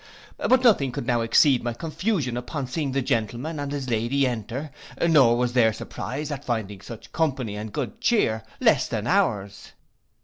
[0.37, 4.71] But nothing could now exceed my confusion upon seeing the gentleman, and his lady, enter,
[4.99, 9.73] nor was their surprize, at finding such company and good cheer, less than ours.